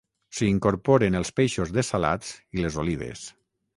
[0.37, 3.29] S'hi incorporen els peixos dessalats i les olives